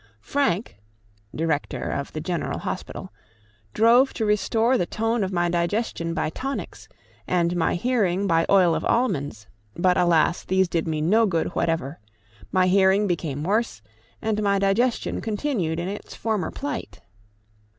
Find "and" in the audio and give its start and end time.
7.27-7.55, 14.23-14.41